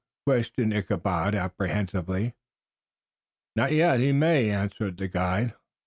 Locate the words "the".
4.97-5.07